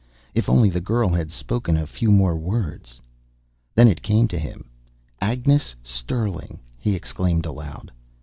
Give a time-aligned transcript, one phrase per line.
[0.33, 2.99] If only the girl had spoken a few more words!
[3.75, 4.65] Then it came to him.
[5.21, 7.91] "Agnes Sterling!" he exclaimed aloud.